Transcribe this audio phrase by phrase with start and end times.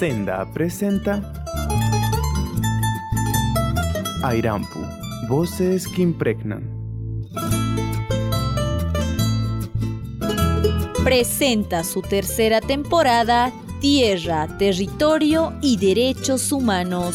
[0.00, 1.20] Senda presenta
[4.22, 4.78] Airampu,
[5.28, 6.62] voces que impregnan.
[11.04, 17.14] Presenta su tercera temporada Tierra, Territorio y Derechos Humanos.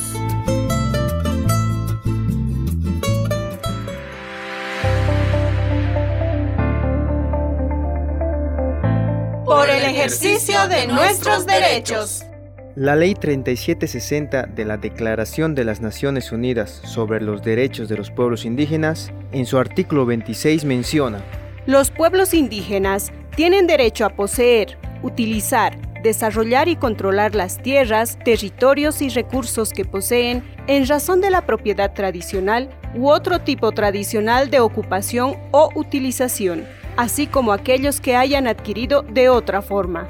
[9.44, 12.24] Por el ejercicio de nuestros derechos.
[12.76, 18.12] La Ley 3760 de la Declaración de las Naciones Unidas sobre los Derechos de los
[18.12, 21.24] Pueblos Indígenas, en su artículo 26 menciona,
[21.66, 29.08] Los pueblos indígenas tienen derecho a poseer, utilizar, desarrollar y controlar las tierras, territorios y
[29.08, 35.38] recursos que poseen en razón de la propiedad tradicional u otro tipo tradicional de ocupación
[35.52, 36.66] o utilización,
[36.98, 40.10] así como aquellos que hayan adquirido de otra forma.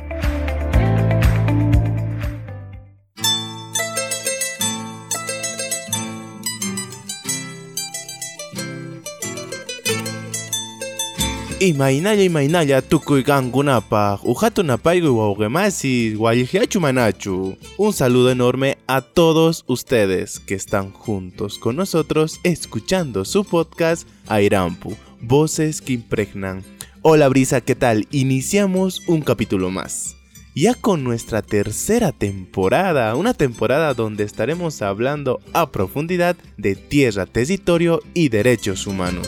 [11.60, 17.58] Imaynalla imaynalla tukuykankunapaq uhatunapayku wawqimasi wallijiachu manachu.
[17.78, 24.98] Un saludo enorme a todos ustedes que están juntos con nosotros escuchando su podcast Airampu,
[25.22, 26.62] Voces que impregnan.
[27.02, 28.06] Hola Brisa, ¿qué tal?
[28.12, 30.18] Iniciamos un capítulo más.
[30.56, 38.02] Ya con nuestra tercera temporada, una temporada donde estaremos hablando a profundidad de tierra, territorio
[38.14, 39.28] y derechos humanos.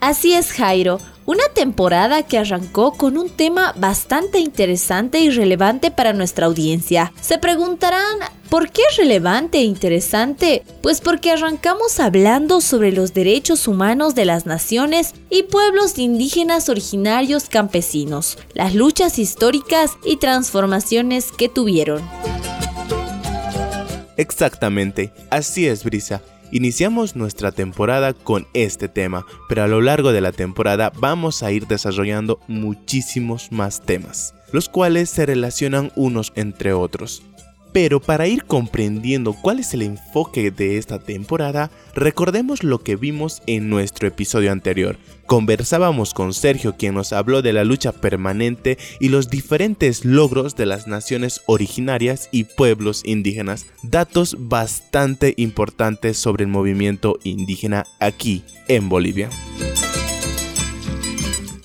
[0.00, 1.00] Así es, Jairo.
[1.24, 7.12] Una temporada que arrancó con un tema bastante interesante y relevante para nuestra audiencia.
[7.20, 10.62] Se preguntarán, ¿por qué es relevante e interesante?
[10.82, 17.48] Pues porque arrancamos hablando sobre los derechos humanos de las naciones y pueblos indígenas originarios
[17.48, 22.02] campesinos, las luchas históricas y transformaciones que tuvieron.
[24.16, 26.22] Exactamente, así es, Brisa.
[26.52, 31.50] Iniciamos nuestra temporada con este tema, pero a lo largo de la temporada vamos a
[31.50, 37.22] ir desarrollando muchísimos más temas, los cuales se relacionan unos entre otros.
[37.76, 43.42] Pero para ir comprendiendo cuál es el enfoque de esta temporada, recordemos lo que vimos
[43.46, 44.96] en nuestro episodio anterior.
[45.26, 50.64] Conversábamos con Sergio quien nos habló de la lucha permanente y los diferentes logros de
[50.64, 58.88] las naciones originarias y pueblos indígenas, datos bastante importantes sobre el movimiento indígena aquí en
[58.88, 59.28] Bolivia.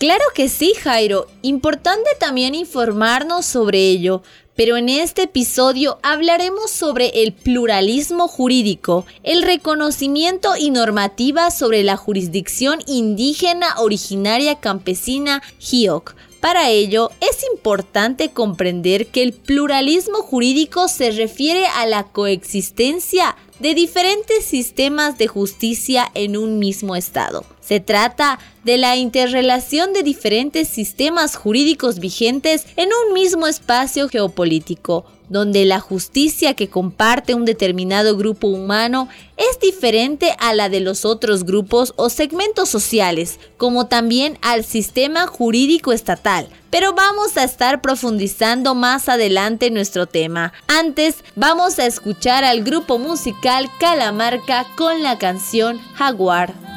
[0.01, 1.27] Claro que sí, Jairo.
[1.43, 4.23] Importante también informarnos sobre ello,
[4.63, 11.97] pero en este episodio hablaremos sobre el pluralismo jurídico, el reconocimiento y normativa sobre la
[11.97, 16.15] jurisdicción indígena originaria campesina GIOC.
[16.41, 23.73] Para ello, es importante comprender que el pluralismo jurídico se refiere a la coexistencia de
[23.73, 27.45] diferentes sistemas de justicia en un mismo Estado.
[27.71, 35.05] Se trata de la interrelación de diferentes sistemas jurídicos vigentes en un mismo espacio geopolítico,
[35.29, 41.05] donde la justicia que comparte un determinado grupo humano es diferente a la de los
[41.05, 46.49] otros grupos o segmentos sociales, como también al sistema jurídico estatal.
[46.71, 50.51] Pero vamos a estar profundizando más adelante nuestro tema.
[50.67, 56.70] Antes, vamos a escuchar al grupo musical Calamarca con la canción Jaguar.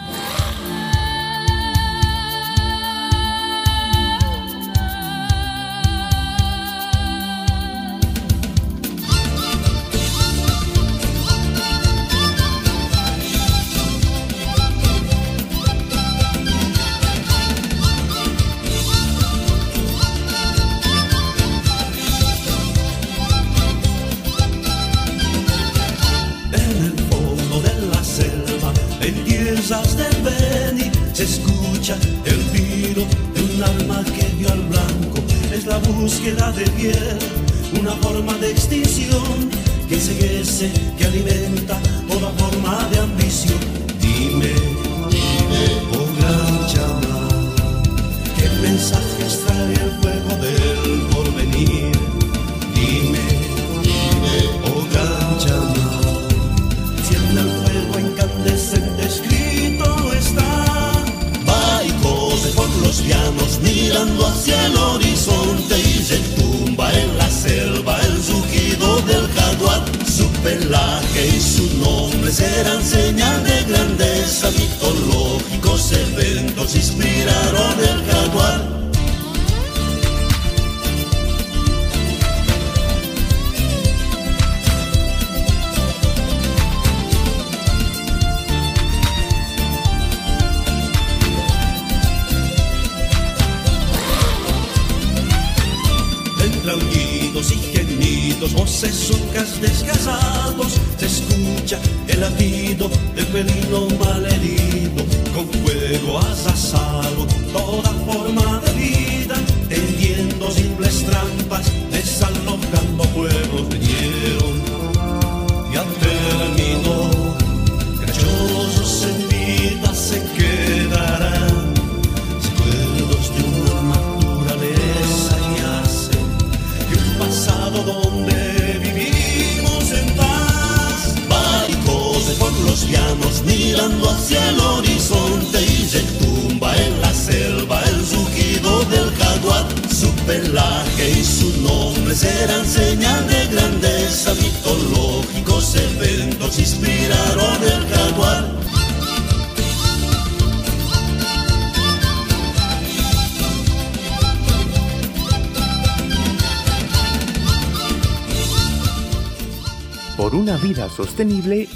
[72.35, 77.64] Serán señal de grandeza, mitológicos eventos inspiraron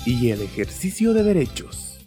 [0.04, 1.98] y el ejercicio de derechos.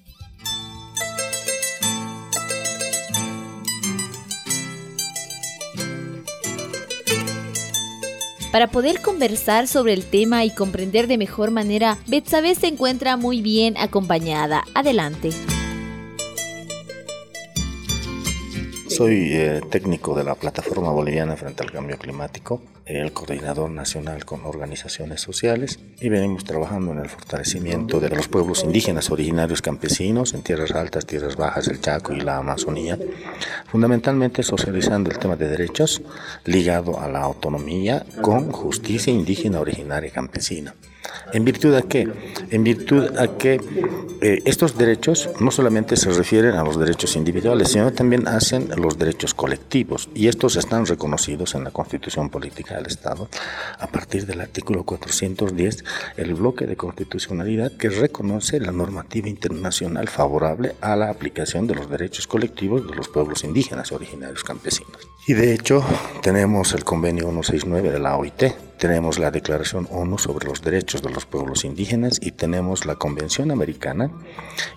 [8.52, 13.42] Para poder conversar sobre el tema y comprender de mejor manera, Betsabe se encuentra muy
[13.42, 14.66] bien acompañada.
[14.74, 15.32] Adelante.
[19.02, 24.46] Soy eh, técnico de la Plataforma Boliviana frente al Cambio Climático, el coordinador nacional con
[24.46, 30.44] organizaciones sociales y venimos trabajando en el fortalecimiento de los pueblos indígenas originarios campesinos en
[30.44, 33.00] tierras altas, tierras bajas, el Chaco y la Amazonía,
[33.72, 36.04] fundamentalmente socializando el tema de derechos
[36.46, 40.76] ligado a la autonomía con justicia indígena originaria campesina.
[41.34, 42.08] ¿En virtud a qué?
[42.50, 43.60] En virtud a que
[44.22, 48.98] eh, estos derechos no solamente se refieren a los derechos individuales, sino también hacen los
[48.98, 53.30] derechos colectivos y estos están reconocidos en la Constitución Política del Estado
[53.80, 55.84] a partir del artículo 410,
[56.18, 61.90] el bloque de constitucionalidad que reconoce la normativa internacional favorable a la aplicación de los
[61.90, 65.08] derechos colectivos de los pueblos indígenas originarios campesinos.
[65.28, 65.84] Y de hecho
[66.22, 68.44] tenemos el convenio 169 de la OIT,
[68.82, 73.52] tenemos la Declaración ONU sobre los Derechos de los Pueblos Indígenas y tenemos la Convención
[73.52, 74.10] Americana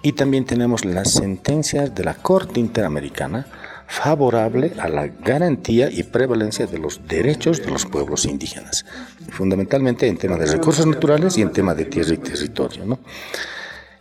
[0.02, 3.46] y también tenemos las sentencias de la Corte Interamericana
[3.86, 8.84] favorable a la garantía y prevalencia de los derechos de los pueblos indígenas,
[9.30, 12.98] fundamentalmente en tema de recursos naturales y en tema de tierra y territorio.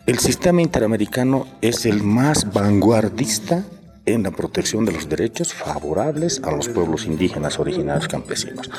[0.05, 3.63] El sistema interamericano es el más vanguardista
[4.05, 8.69] en la protección de los derechos favorables a los pueblos indígenas originarios campesinos.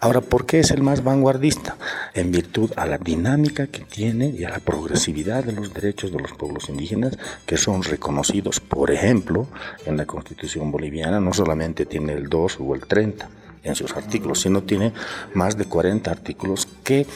[0.00, 1.76] Ahora, ¿por qué es el más vanguardista?
[2.14, 6.18] En virtud a la dinámica que tiene y a la progresividad de los derechos de
[6.18, 9.46] los pueblos indígenas que son reconocidos, por ejemplo,
[9.86, 13.28] en la Constitución boliviana, no solamente tiene el 2 o el 30
[13.62, 14.92] en sus artículos, sino tiene
[15.34, 17.06] más de 40 artículos que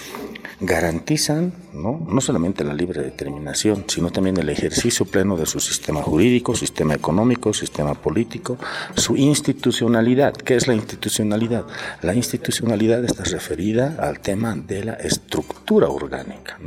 [0.61, 2.07] garantizan ¿no?
[2.09, 6.95] no solamente la libre determinación, sino también el ejercicio pleno de su sistema jurídico, sistema
[6.95, 8.57] económico, sistema político,
[8.97, 10.33] su institucionalidad.
[10.35, 11.67] ¿Qué es la institucionalidad?
[12.03, 16.59] La institucionalidad está referida al tema de la estructura orgánica.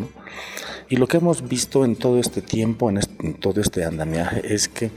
[0.89, 4.41] Y lo que hemos visto en todo este tiempo, en, este, en, todo este andamiaje,
[4.53, 4.89] es que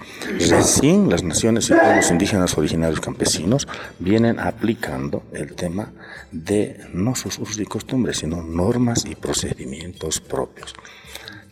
[0.49, 3.69] recién las naciones y pueblos indígenas originarios campesinos
[3.99, 5.93] vienen aplicando el tema
[6.31, 10.75] de no sus usos y costumbres, sino normas y procedimientos propios.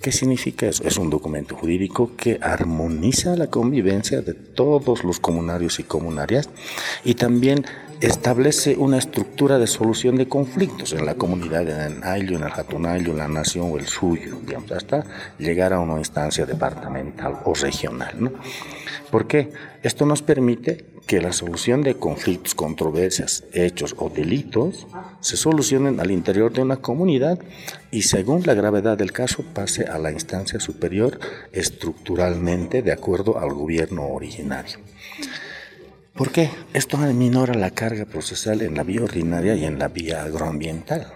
[0.00, 0.82] ¿Qué significa eso?
[0.85, 6.49] Es un documento jurídico que armoniza la convivencia de todos los comunarios y comunarias
[7.04, 7.66] y también
[8.00, 13.12] establece una estructura de solución de conflictos en la comunidad, en el en el Jatunayo,
[13.12, 15.04] en la nación o el suyo, digamos, hasta
[15.38, 18.14] llegar a una instancia departamental o regional.
[18.19, 18.33] ¿no?
[19.11, 19.50] ¿Por qué?
[19.83, 24.87] Esto nos permite que la solución de conflictos, controversias, hechos o delitos
[25.21, 27.38] se solucionen al interior de una comunidad
[27.90, 31.19] y según la gravedad del caso pase a la instancia superior
[31.52, 34.78] estructuralmente de acuerdo al gobierno originario.
[36.21, 36.50] ¿Por qué?
[36.75, 41.15] Esto minora la carga procesal en la vía ordinaria y en la vía agroambiental.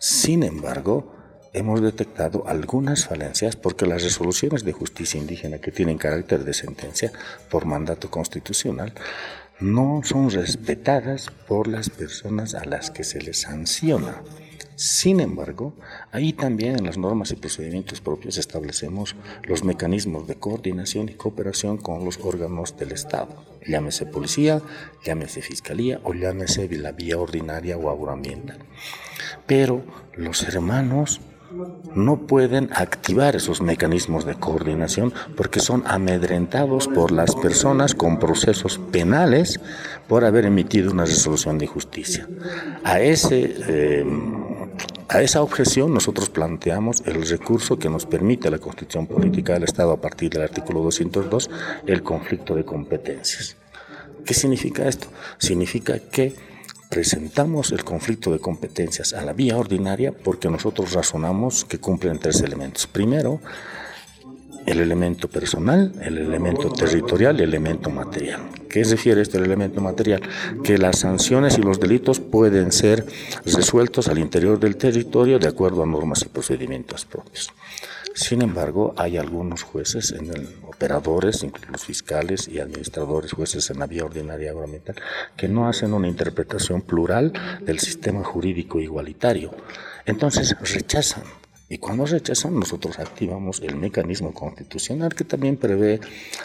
[0.00, 1.14] Sin embargo,
[1.52, 7.12] hemos detectado algunas falencias porque las resoluciones de justicia indígena que tienen carácter de sentencia
[7.50, 8.92] por mandato constitucional
[9.60, 14.22] no son respetadas por las personas a las que se les sanciona.
[14.76, 15.74] Sin embargo,
[16.10, 19.14] ahí también en las normas y procedimientos propios establecemos
[19.44, 24.62] los mecanismos de coordinación y cooperación con los órganos del Estado, llámese policía,
[25.04, 28.58] llámese fiscalía o llámese la vía ordinaria o agroambiental.
[29.46, 29.82] Pero
[30.16, 31.20] los hermanos
[31.94, 38.78] no pueden activar esos mecanismos de coordinación porque son amedrentados por las personas con procesos
[38.78, 39.60] penales
[40.08, 42.26] por haber emitido una resolución de justicia.
[42.84, 44.04] A ese, eh,
[45.12, 49.92] A esa objeción nosotros planteamos el recurso que nos permite la Constitución Política del Estado
[49.92, 51.50] a partir del artículo 202,
[51.86, 53.58] el conflicto de competencias.
[54.24, 55.08] ¿Qué significa esto?
[55.36, 56.34] Significa que
[56.88, 62.40] presentamos el conflicto de competencias a la vía ordinaria porque nosotros razonamos que cumplen tres
[62.40, 62.86] elementos.
[62.86, 63.42] Primero,
[64.66, 68.42] el elemento personal, el elemento territorial y el elemento material.
[68.68, 70.22] ¿Qué refiere este elemento material?
[70.62, 73.04] Que las sanciones y los delitos pueden ser
[73.44, 77.50] resueltos al interior del territorio de acuerdo a normas y procedimientos propios.
[78.14, 80.14] Sin embargo, hay algunos jueces,
[80.66, 84.96] operadores, incluso los fiscales y administradores, jueces en la vía ordinaria agroambiental,
[85.36, 89.54] que no hacen una interpretación plural del sistema jurídico igualitario.
[90.04, 91.22] Entonces rechazan
[91.72, 96.00] y cuando rechazan, nosotros activamos el mecanismo constitucional que también prevé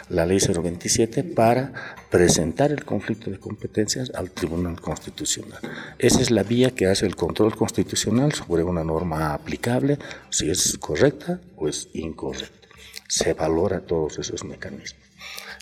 [0.08, 1.70] la ley 027 para
[2.08, 5.60] presentar el conflicto de competencias al Tribunal Constitucional.
[5.98, 9.98] Esa es la vía que hace el control constitucional sobre una norma aplicable,
[10.30, 12.66] si es correcta o es incorrecta.
[13.06, 15.08] Se valora todos esos mecanismos.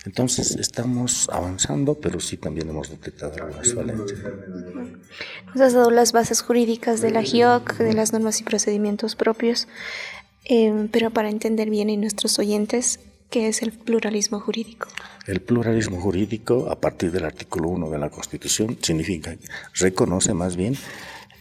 [0.07, 4.19] Entonces estamos avanzando, pero sí también hemos detectado algunas falencias.
[5.47, 9.67] Nos has dado las bases jurídicas de la GIOC, de las normas y procedimientos propios,
[10.45, 14.87] eh, pero para entender bien en nuestros oyentes, ¿qué es el pluralismo jurídico?
[15.25, 19.35] El pluralismo jurídico, a partir del artículo 1 de la Constitución, significa,
[19.73, 20.77] reconoce más bien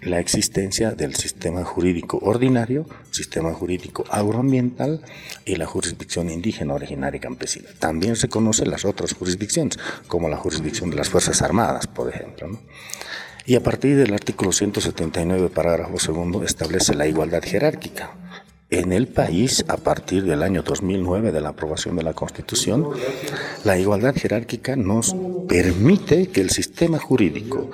[0.02, 5.02] la existencia del sistema jurídico ordinario, sistema jurídico agroambiental
[5.44, 7.68] y la jurisdicción indígena originaria y campesina.
[7.78, 12.58] También se conocen las otras jurisdicciones, como la jurisdicción de las Fuerzas Armadas, por ejemplo.
[13.46, 18.10] Y a partir del artículo 179, parágrafo segundo, establece la igualdad jerárquica.
[18.68, 22.90] En el país, a partir del año 2009 de la aprobación de la Constitución,
[23.64, 25.14] la igualdad jerárquica nos
[25.48, 27.70] permite que el sistema jurídico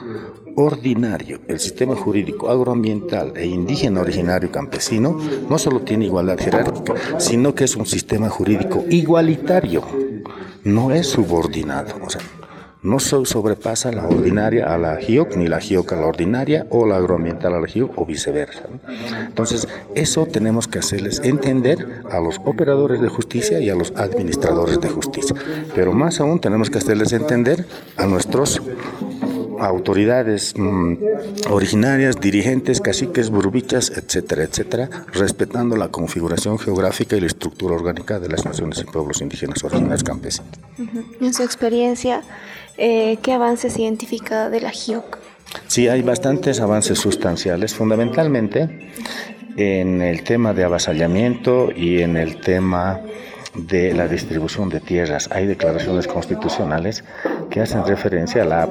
[0.56, 5.18] ordinario, el sistema jurídico agroambiental e indígena originario campesino
[5.48, 9.82] no solo tiene igualdad jerárquica, sino que es un sistema jurídico igualitario,
[10.64, 11.94] no es subordinado.
[12.04, 12.20] O sea,
[12.82, 16.96] no sobrepasa la ordinaria a la GIOC, ni la GIOC a la ordinaria, o la
[16.96, 18.64] agroambiental a la GIOC, o viceversa.
[19.24, 24.80] Entonces, eso tenemos que hacerles entender a los operadores de justicia y a los administradores
[24.80, 25.36] de justicia.
[25.76, 27.66] Pero más aún tenemos que hacerles entender
[27.96, 28.60] a nuestros
[29.64, 30.96] autoridades mm,
[31.50, 38.28] originarias, dirigentes, caciques, burbichas, etcétera, etcétera, respetando la configuración geográfica y la estructura orgánica de
[38.28, 40.50] las naciones y pueblos indígenas originarios campesinos.
[41.20, 42.22] En su experiencia,
[42.76, 45.18] eh, ¿qué avances identifica de la GIOC?
[45.66, 48.90] Sí, hay bastantes avances sustanciales, fundamentalmente
[49.56, 53.00] en el tema de avasallamiento y en el tema
[53.54, 55.28] de la distribución de tierras.
[55.30, 57.04] Hay declaraciones constitucionales
[57.52, 58.66] que hacen referencia a la,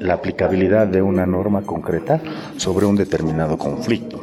[0.00, 2.20] la aplicabilidad de una norma concreta
[2.58, 4.22] sobre un determinado conflicto.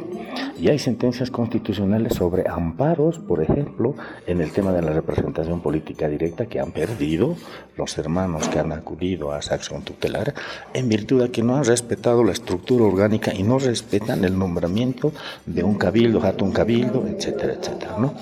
[0.60, 3.96] Y hay sentencias constitucionales sobre amparos, por ejemplo,
[4.28, 7.34] en el tema de la representación política directa que han perdido
[7.76, 10.34] los hermanos que han acudido a esa acción tutelar
[10.72, 15.12] en virtud de que no han respetado la estructura orgánica y no respetan el nombramiento
[15.46, 18.14] de un cabildo, jato un cabildo, etcétera, etcétera, ¿no?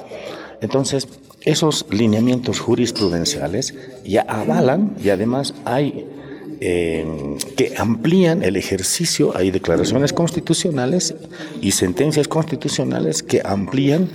[0.60, 1.06] Entonces,
[1.44, 3.74] esos lineamientos jurisprudenciales
[4.04, 6.06] ya avalan y además hay
[6.60, 11.14] eh, que amplían el ejercicio, hay declaraciones constitucionales
[11.60, 14.08] y sentencias constitucionales que amplían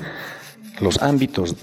[0.79, 1.55] los ámbitos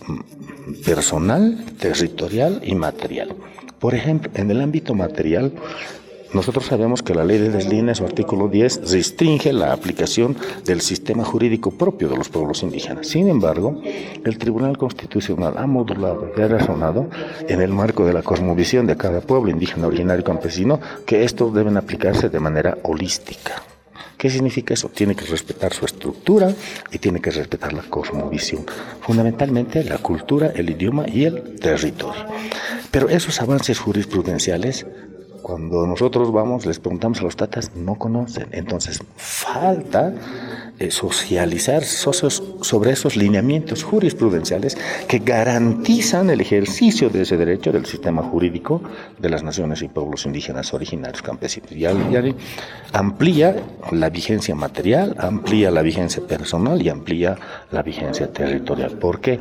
[0.84, 3.34] personal, territorial y material.
[3.78, 5.52] Por ejemplo, en el ámbito material,
[6.36, 11.24] nosotros sabemos que la ley de deslines, su artículo 10, restringe la aplicación del sistema
[11.24, 13.08] jurídico propio de los pueblos indígenas.
[13.08, 13.80] Sin embargo,
[14.22, 17.08] el Tribunal Constitucional ha modulado y ha razonado
[17.48, 21.78] en el marco de la cosmovisión de cada pueblo indígena, originario campesino que estos deben
[21.78, 23.62] aplicarse de manera holística.
[24.18, 24.90] ¿Qué significa eso?
[24.90, 26.54] Tiene que respetar su estructura
[26.92, 28.66] y tiene que respetar la cosmovisión.
[29.00, 32.26] Fundamentalmente la cultura, el idioma y el territorio.
[32.90, 34.86] Pero esos avances jurisprudenciales
[35.46, 38.48] cuando nosotros vamos, les preguntamos a los tatas, no conocen.
[38.50, 40.12] Entonces, falta
[40.80, 44.76] eh, socializar sobre esos lineamientos jurisprudenciales
[45.06, 48.82] que garantizan el ejercicio de ese derecho del sistema jurídico
[49.20, 51.70] de las naciones y pueblos indígenas originarios campesinos.
[51.70, 51.84] Y
[52.92, 53.54] amplía
[53.92, 57.36] la vigencia material, amplía la vigencia personal y amplía
[57.70, 58.98] la vigencia territorial.
[58.98, 59.38] ¿Por qué?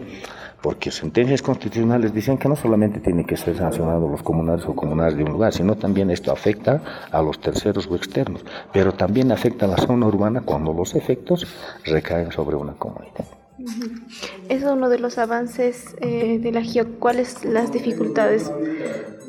[0.66, 5.16] Porque sentencias constitucionales dicen que no solamente tienen que ser sancionados los comunales o comunales
[5.16, 6.82] de un lugar, sino también esto afecta
[7.12, 8.44] a los terceros o externos,
[8.74, 11.46] pero también afecta a la zona urbana cuando los efectos
[11.84, 13.26] recaen sobre una comunidad.
[14.50, 16.98] Es uno de los avances eh, de la GIOC.
[16.98, 18.52] ¿Cuáles las dificultades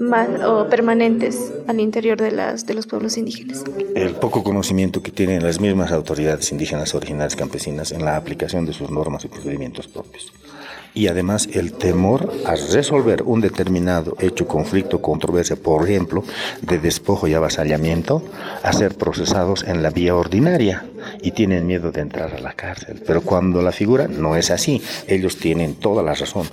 [0.01, 3.63] más o permanentes al interior de, las, de los pueblos indígenas?
[3.95, 8.73] El poco conocimiento que tienen las mismas autoridades indígenas originales campesinas en la aplicación de
[8.73, 10.33] sus normas y procedimientos propios
[10.97, 16.25] y además el temor a resolver un determinado hecho, conflicto, controversia, por ejemplo,
[16.63, 18.23] de despojo y avasallamiento,
[18.63, 20.87] a ser procesados en la vía ordinaria
[21.23, 23.03] y tienen miedo de entrar a la cárcel.
[23.07, 26.47] Pero cuando la figura no es así, ellos tienen toda la razón.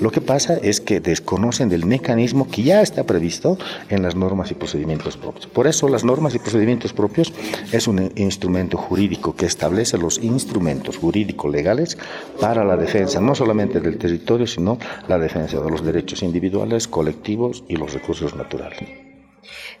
[0.00, 4.50] Lo que pasa es que desconocen del mecanismo que ya está previsto en las normas
[4.50, 5.46] y procedimientos propios.
[5.46, 7.32] Por eso las normas y procedimientos propios
[7.72, 11.98] es un instrumento jurídico que establece los instrumentos jurídicos legales
[12.40, 17.64] para la defensa no solamente del territorio, sino la defensa de los derechos individuales, colectivos
[17.68, 19.09] y los recursos naturales.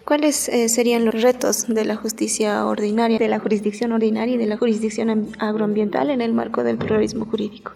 [0.04, 4.46] ¿Cuáles eh, serían los retos de la justicia ordinaria, de la jurisdicción ordinaria y de
[4.46, 7.72] la jurisdicción agroambiental en el marco del pluralismo jurídico?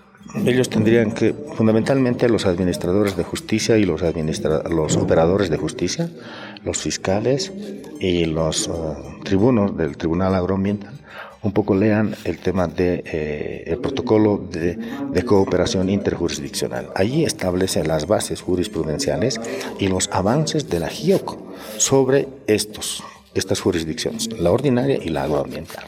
[0.46, 4.02] Ellos tendrían que, fundamentalmente, los administradores de justicia y los,
[4.70, 6.10] los operadores de justicia,
[6.64, 7.52] los fiscales
[8.00, 8.70] y los eh,
[9.22, 11.03] tribunos del Tribunal Agroambiental,
[11.44, 16.90] un poco lean el tema del de, eh, el protocolo de, cooperación interjurisdiccional.
[16.94, 19.40] Allí establece las bases jurisprudenciales
[19.78, 21.38] y los avances de la GIOC
[21.78, 23.02] sobre estos,
[23.34, 25.84] estas jurisdicciones, la ordinaria y la agroambiental.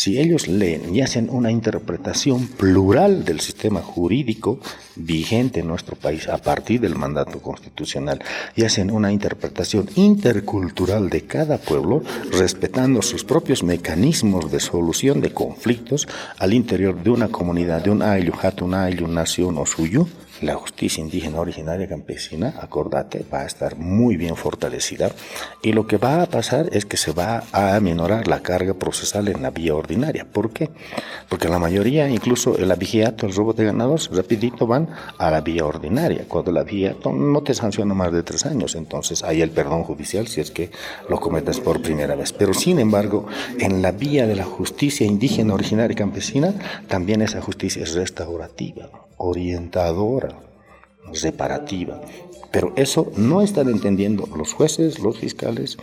[0.00, 4.58] Si ellos leen y hacen una interpretación plural del sistema jurídico
[4.96, 8.18] vigente en nuestro país a partir del mandato constitucional
[8.56, 12.02] y hacen una interpretación intercultural de cada pueblo,
[12.32, 18.00] respetando sus propios mecanismos de solución de conflictos al interior de una comunidad, de un
[18.00, 20.08] ayllu, hatun ayllu, nación o suyo,
[20.42, 25.10] la justicia indígena originaria campesina, acordate, va a estar muy bien fortalecida
[25.62, 29.28] y lo que va a pasar es que se va a aminorar la carga procesal
[29.28, 30.26] en la vía ordinaria.
[30.30, 30.70] ¿Por qué?
[31.28, 35.64] Porque la mayoría, incluso el abigeato, el robo de ganados, rapidito van a la vía
[35.64, 36.24] ordinaria.
[36.26, 40.26] Cuando la vía no te sanciona más de tres años, entonces hay el perdón judicial
[40.28, 40.70] si es que
[41.08, 42.32] lo cometes por primera vez.
[42.32, 43.26] Pero sin embargo,
[43.58, 46.54] en la vía de la justicia indígena originaria campesina,
[46.88, 48.88] también esa justicia es restaurativa,
[49.20, 50.36] orientadora
[51.22, 52.00] reparativa.
[52.50, 55.76] Pero eso no están entendiendo los jueces, los fiscales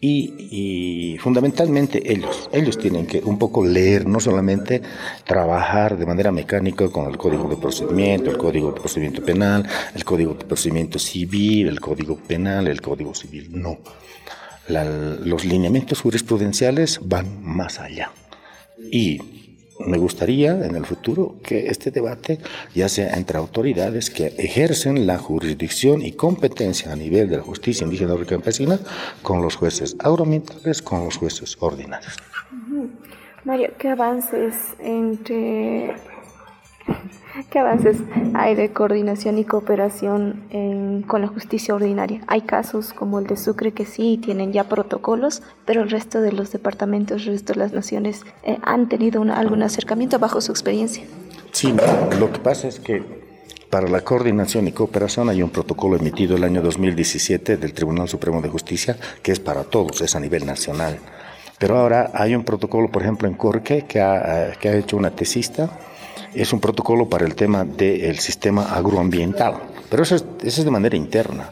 [0.00, 2.50] y, fundamentalmente ellos.
[2.52, 4.82] Ellos tienen que un poco leer, no solamente
[5.24, 10.04] trabajar de manera mecánica con el código de procedimiento, el código de procedimiento penal, el
[10.04, 13.50] código de procedimiento civil, el código penal, el código civil.
[13.52, 13.78] No.
[14.68, 18.10] los lineamientos jurisprudenciales van más allá.
[18.90, 19.41] Y
[19.80, 22.38] me gustaría en el futuro que este debate
[22.74, 27.84] ya sea entre autoridades que ejercen la jurisdicción y competencia a nivel de la justicia
[27.84, 28.78] indígena y campesina
[29.22, 32.16] con los jueces agroambientales, con los jueces ordinarios.
[33.44, 35.94] Mario, ¿qué avances entre
[37.50, 37.96] ¿Qué avances
[38.34, 42.20] hay de coordinación y cooperación con la justicia ordinaria?
[42.26, 46.32] Hay casos como el de Sucre que sí tienen ya protocolos, pero el resto de
[46.32, 51.04] los departamentos, el resto de las naciones eh, han tenido algún acercamiento bajo su experiencia.
[51.52, 51.74] Sí,
[52.18, 53.02] lo que pasa es que
[53.70, 58.42] para la coordinación y cooperación hay un protocolo emitido el año 2017 del Tribunal Supremo
[58.42, 60.98] de Justicia que es para todos, es a nivel nacional.
[61.58, 64.98] Pero ahora hay un protocolo, por ejemplo, en Corque que ha, eh, que ha hecho
[64.98, 65.70] una tesista
[66.34, 69.54] es un protocolo para el tema del sistema agroambiental,
[69.90, 71.50] pero eso es, de manera interna.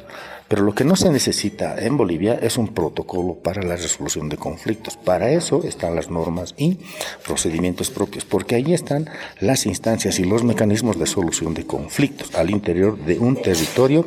[0.48, 4.36] Pero lo que no se necesita en Bolivia es un protocolo para la resolución de
[4.36, 4.96] conflictos.
[4.96, 6.78] Para eso están las normas y
[7.24, 12.50] procedimientos propios, porque ahí están las instancias y los mecanismos de solución de conflictos al
[12.50, 14.04] interior de un territorio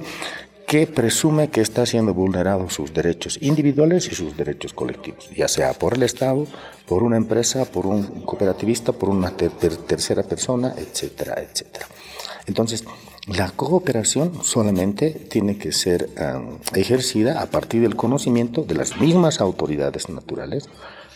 [0.74, 5.74] que presume que está siendo vulnerados sus derechos individuales y sus derechos colectivos, ya sea
[5.74, 6.48] por el Estado,
[6.88, 11.86] por una empresa, por un cooperativista, por una tercera persona, etcétera, etcétera.
[12.48, 12.86] Entonces,
[13.28, 16.10] la cooperación solamente tiene que ser
[16.74, 20.70] ejercida a partir del conocimiento de las mismas autoridades naturales,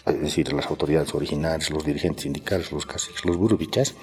[0.06, 3.96] es decir, las autoridades originales, los dirigentes sindicales, los caciques, los burubichas,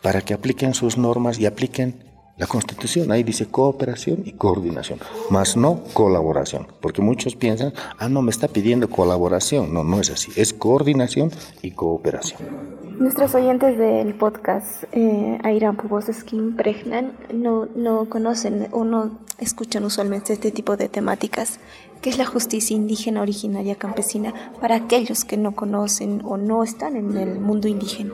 [0.00, 2.05] para que apliquen sus normas y apliquen
[2.36, 4.98] la Constitución ahí dice cooperación y coordinación,
[5.30, 9.72] más no colaboración, porque muchos piensan, ah, no, me está pidiendo colaboración.
[9.72, 11.30] No, no es así, es coordinación
[11.62, 12.76] y cooperación.
[12.98, 15.78] Nuestros oyentes del podcast eh, Airan
[16.12, 21.58] Skin Pregnan no, no conocen o no escuchan usualmente este tipo de temáticas.
[22.02, 26.96] ¿Qué es la justicia indígena originaria campesina para aquellos que no conocen o no están
[26.96, 28.12] en el mundo indígena?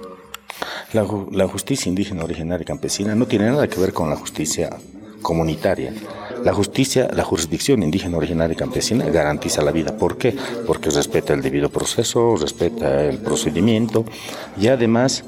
[0.93, 4.69] La, justicia indígena originaria campesina no tiene nada que ver con la justicia
[5.23, 5.95] comunitaria.
[6.45, 9.97] La justicia, la jurisdicción indígena originaria campesina garantiza la vida.
[9.97, 10.37] ¿Por qué?
[10.67, 14.05] Porque respeta el debido proceso, respeta el procedimiento
[14.61, 15.25] y además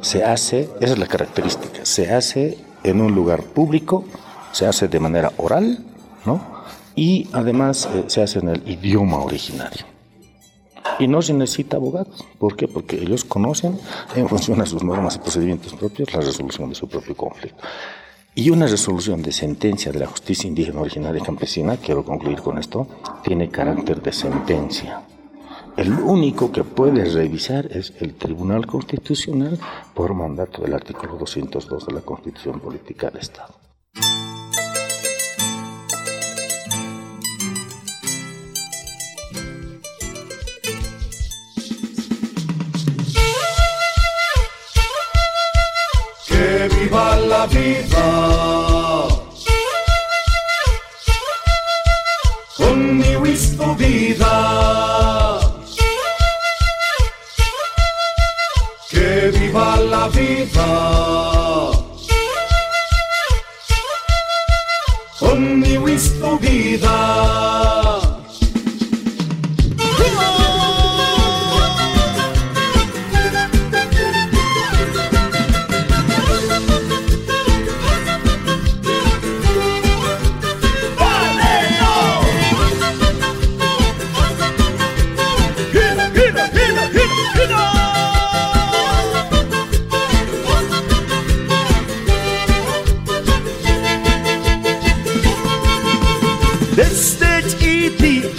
[0.00, 4.04] se hace, esa es la característica, se hace en un lugar público,
[4.50, 5.78] se hace de manera oral,
[6.24, 6.40] ¿no?
[6.96, 9.87] Y además eh, se hace en el idioma originario.
[10.98, 12.24] Y no se necesita abogados.
[12.38, 12.68] ¿Por qué?
[12.68, 13.78] Porque ellos conocen,
[14.16, 17.62] en función a sus normas y procedimientos propios, la resolución de su propio conflicto.
[18.34, 22.86] Y una resolución de sentencia de la justicia indígena originaria campesina, quiero concluir con esto,
[23.24, 25.02] tiene carácter de sentencia.
[25.76, 29.58] El único que puede revisar es el Tribunal Constitucional
[29.94, 33.54] por mandato del artículo 202 de la Constitución Política del Estado.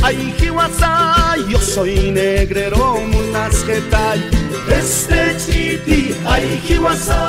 [0.10, 4.20] Ay Jiwasa, yo soy negrero munasgetay.
[4.68, 7.20] Desde Chiti, ay Jiwasa,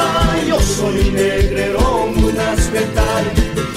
[0.48, 3.24] yo soy negrero munasgetay.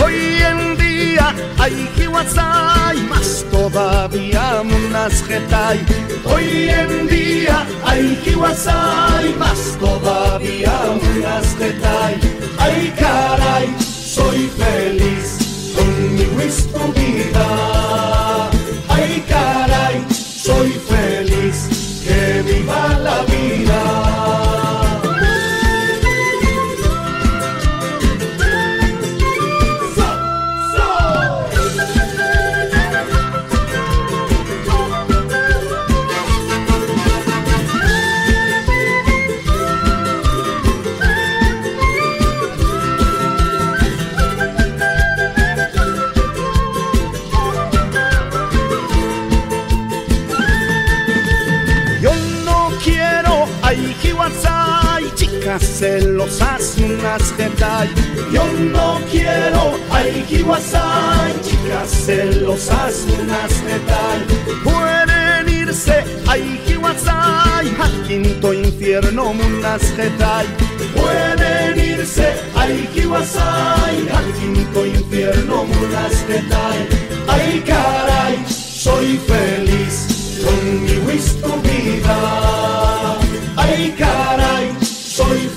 [0.03, 0.17] Hoy
[0.49, 5.79] en día, ay Jiwasa, más todavía munasgetay.
[6.23, 12.15] Hoy en día, ay Jiwasa, más todavía munasgetay.
[12.57, 15.43] Ay caray, soy feliz
[15.75, 16.25] con mi
[16.73, 17.32] tu
[55.83, 57.93] celosas unas detalles.
[58.31, 64.27] Yo no quiero ay jiwasai, chicas celosas unas detalles.
[64.63, 70.55] Pueden irse ay jiwasai, al quinto infierno unas detalles.
[70.95, 76.87] Pueden irse ay jiwasai, al quinto infierno unas detalles.
[77.27, 79.95] Ay caray, soy feliz
[80.43, 82.17] con mi tu vida.
[83.55, 85.52] Ay, caray, soy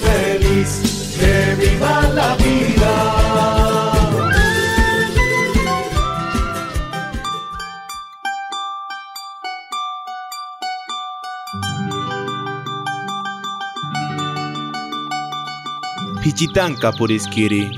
[16.26, 17.70] Pichitanka por isquiri.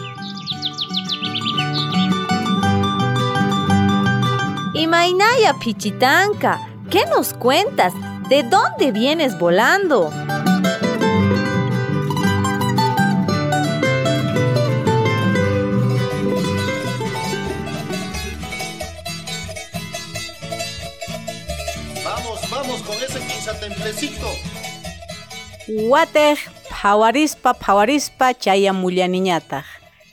[4.73, 6.59] Y Mainaya Pichitanka,
[6.91, 7.93] ¿qué nos cuentas?
[8.31, 10.09] ¿De dónde vienes volando?
[22.03, 24.27] Vamos, vamos con ese pinzatemplecito.
[25.69, 26.39] Water,
[26.83, 29.65] pawarispa, pawarispa, chaya mullaniñataq.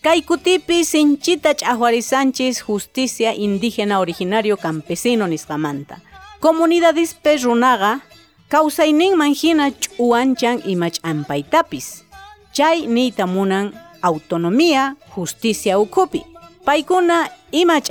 [0.01, 6.01] Kay kutipi sinchita ch'ahwarisanchis justicia indígena originario campesino nisqamanta.
[6.41, 8.01] Comunidadispe runaqa
[8.49, 12.04] kawsayninman hina ch'uanchan ima ch'ampaytapis.
[12.54, 16.21] Chay niyta munan autonomía, justicia ukhupi.
[16.65, 17.82] Paykuna ima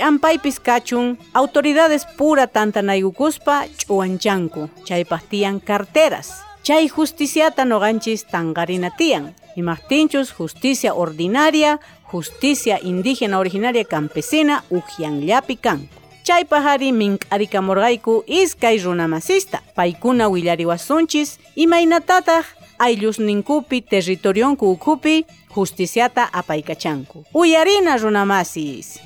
[0.63, 4.69] kachun autoridades pura tantanaykukuspa ch'uanchanku.
[4.83, 6.44] Chaypaq tiyan carteras.
[6.65, 9.35] Chay justiciata noganchis tangarina tiyan.
[9.55, 11.79] Imaqtinchus justicia ordinaria,
[12.11, 15.93] justicia indígena originaria campesina ujianllapi kanku.
[16.23, 19.61] Chay pahari mink'arikamurqayku iskay runamasista.
[19.75, 22.45] Paykuna willariwasunchis imaynatataq
[22.79, 25.25] ayllusninkupi territorionku ukhupi
[25.55, 27.25] justiciata apaykachanku.
[27.33, 28.99] Uyarina runamasis.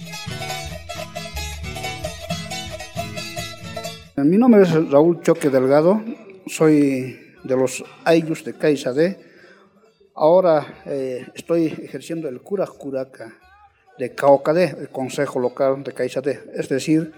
[4.15, 6.01] Mi nombre es Raúl Choque Delgado,
[6.47, 9.29] soy de los Ayllus de Caiza de
[10.21, 13.33] Ahora eh, estoy ejerciendo el cura curaca
[13.97, 17.13] de Caocadé, el Consejo Local de Caixadé, es decir,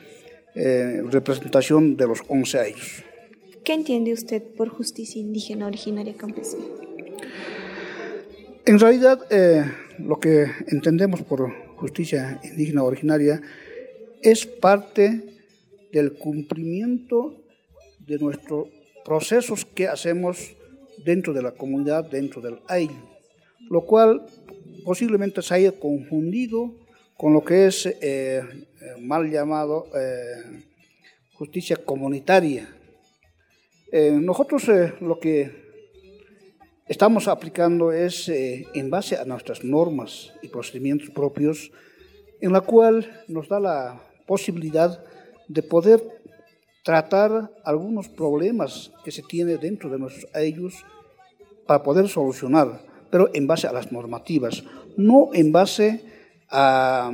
[0.54, 3.04] eh, representación de los 11 años.
[3.64, 6.64] ¿Qué entiende usted por justicia indígena originaria campesina?
[8.68, 9.66] En realidad, eh,
[9.98, 13.42] lo que entendemos por justicia indígena originaria
[14.22, 15.24] es parte
[15.92, 17.34] del cumplimiento
[17.98, 18.68] de nuestros
[19.04, 20.56] procesos que hacemos
[21.04, 22.92] dentro de la comunidad, dentro del AIL,
[23.70, 24.26] lo cual
[24.84, 26.76] posiblemente se haya confundido
[27.16, 28.42] con lo que es eh,
[29.00, 30.64] mal llamado eh,
[31.34, 32.68] justicia comunitaria.
[33.92, 34.64] Eh, nosotros
[35.02, 35.52] lo que
[36.88, 41.72] estamos aplicando es en base a nuestras normas y procedimientos propios,
[42.40, 45.04] en la cual nos da la posibilidad
[45.48, 46.21] de poder
[46.84, 50.86] tratar algunos problemas que se tiene dentro de nuestros ellos
[51.68, 54.64] para poder solucionar, pero en base a las normativas,
[54.98, 56.04] no en base
[56.50, 57.12] a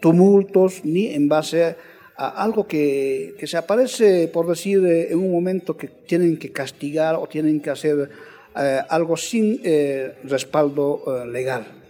[0.00, 1.76] tumultos ni en base
[2.16, 7.16] a algo que, que se aparece, por decir, en un momento que tienen que castigar
[7.16, 8.10] o tienen que hacer
[8.54, 11.81] eh, algo sin eh, respaldo eh, legal.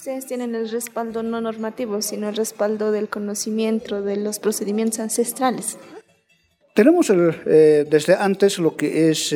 [0.00, 5.76] Ustedes tienen el respaldo no normativo, sino el respaldo del conocimiento de los procedimientos ancestrales.
[6.74, 9.30] Tenemos desde antes lo que es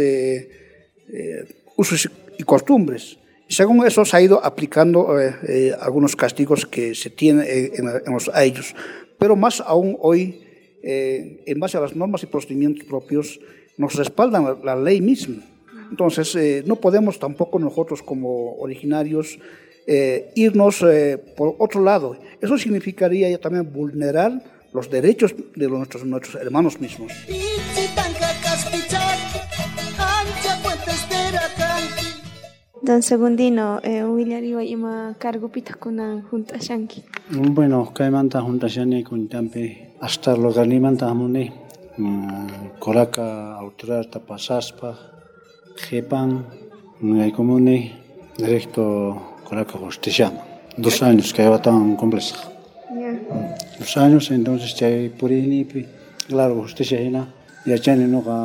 [1.77, 3.19] usos y costumbres.
[3.47, 8.31] Según eso se ha ido aplicando eh, eh, algunos castigos que se tienen en, los
[8.35, 8.75] ellos,
[9.19, 10.41] pero más aún hoy,
[10.83, 13.39] eh, en base a las normas y procedimientos propios,
[13.77, 15.45] nos respaldan la, ley misma.
[15.91, 19.39] Entonces, no podemos tampoco nosotros como originarios
[20.35, 20.85] irnos
[21.37, 22.17] por otro lado.
[22.41, 24.43] Eso significaría también vulnerar
[24.73, 27.13] los derechos de nuestros, nuestros hermanos mismos.
[32.83, 37.03] Don Segundino, eh, William iba ima cargo pita kuna junta shanki.
[37.31, 41.51] Bueno, kaimanta junta shani kuntampe hasta lo ganimanta amune.
[42.79, 44.99] Koraka autoridad tapasaspa,
[45.77, 46.45] jepan,
[47.35, 48.03] comune,
[48.37, 50.41] directo coraca gostexana.
[50.77, 52.37] Dos años, que era tan complexa.
[52.91, 53.57] Yeah.
[53.79, 55.87] Dos años, entonces, chay purinipi,
[56.29, 57.23] claro, gostexana.
[57.67, 58.37] Y achane noga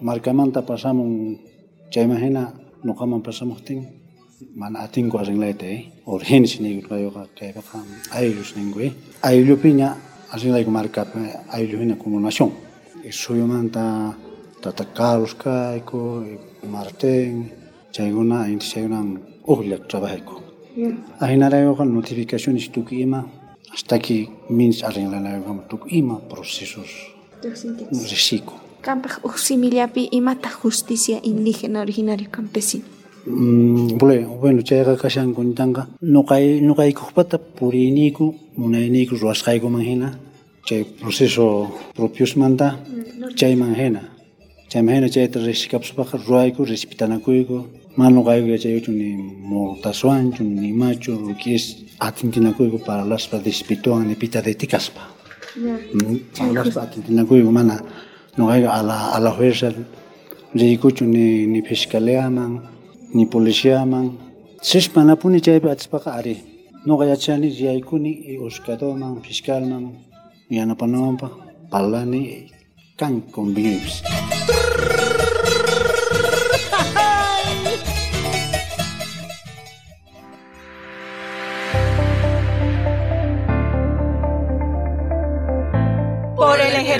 [0.00, 1.06] marcamanta pasamos,
[1.90, 4.00] chay imagina, noga man pasamos ting.
[4.56, 7.84] man atin ko asing lai te or hen sini ko kayo ka kay pa kam
[8.16, 8.80] ay lus ning ko
[9.26, 9.88] ay lupinya
[10.32, 11.04] asing lai ko marka
[11.52, 12.50] ay lupina kombinasyon
[13.12, 14.16] suyo man ta
[14.62, 16.24] tatakalos ka ko
[16.64, 17.52] marten
[17.92, 19.00] chayguna inti chayguna
[19.46, 20.42] chaiguna ohla trabajo ko
[21.20, 23.26] ay nara yo kan notificación istuki ima
[23.72, 26.90] hasta que means asing la yo kam tuk ima procesos
[28.10, 32.84] reciclo Campaj uximillapi imata justicia indígena originario campesino.
[33.26, 33.98] Mm,
[34.40, 40.18] bueno, chayqa kashan kuntanga nuqay nuqaykujpata puriyniku munayniku ruwasqayku manhina
[40.64, 42.78] chay proceso propios manta
[43.36, 44.00] chayman hina
[44.70, 49.16] chayman hina chayta rishikapuspaqa ruwayku respetanakuyku mano gaigo yacha yochuni
[49.50, 55.00] motaswan chun nimachu kis atintinakuygu paralaspa dispituan nipita detikaspa
[55.66, 55.78] ya.
[55.94, 57.80] mm, paralaspa atintinakuygu mana
[58.36, 59.72] nogaiga ala ala fuerza.
[60.54, 62.60] Rikuchu ni ni fiscaleaman
[63.14, 64.18] ni policiaman.
[64.62, 66.36] Sishmanapuni chaypi atispaqa ari.
[66.86, 69.92] Mang yachani riyaykuni panama fiscalman
[70.50, 71.32] yanapanawanpaq
[71.70, 72.50] parlani
[72.96, 74.02] kan convenipis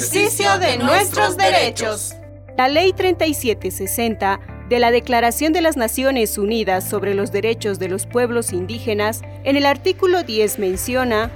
[0.00, 2.14] ejercicio de nuestros derechos.
[2.56, 8.06] La Ley 3760 de la Declaración de las Naciones Unidas sobre los Derechos de los
[8.06, 11.30] Pueblos Indígenas, en el artículo 10 menciona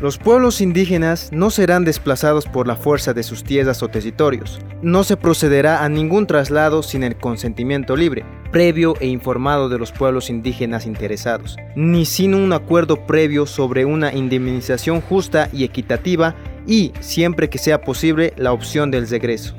[0.00, 4.58] los pueblos indígenas no serán desplazados por la fuerza de sus tierras o territorios.
[4.82, 9.90] No se procederá a ningún traslado sin el consentimiento libre, previo e informado de los
[9.90, 16.36] pueblos indígenas interesados, ni sin un acuerdo previo sobre una indemnización justa y equitativa
[16.66, 19.56] y, siempre que sea posible, la opción del regreso.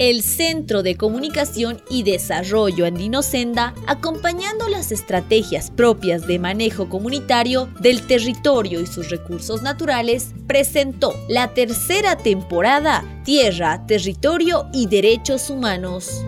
[0.00, 7.68] El Centro de Comunicación y Desarrollo Andino Senda, acompañando las estrategias propias de manejo comunitario
[7.80, 16.24] del territorio y sus recursos naturales, presentó la tercera temporada Tierra, Territorio y Derechos Humanos.